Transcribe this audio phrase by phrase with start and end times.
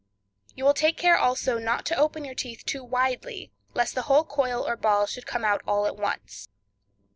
[0.55, 4.23] You will take care also not to open your teeth too widely, lest the whole
[4.25, 6.49] coil or ball should come out all at once.